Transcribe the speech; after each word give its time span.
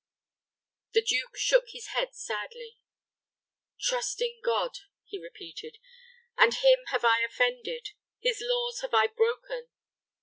The 0.95 1.03
duke 1.03 1.37
shook 1.37 1.65
his 1.73 1.89
head 1.89 2.15
sadly. 2.15 2.75
"Trust 3.79 4.19
in 4.19 4.41
God!" 4.43 4.79
he 5.05 5.19
repeated, 5.21 5.77
"and 6.35 6.55
him 6.55 6.79
have 6.87 7.05
I 7.05 7.21
offended. 7.23 7.89
His 8.19 8.41
laws 8.43 8.79
have 8.81 8.95
I 8.95 9.05
broken. 9.15 9.67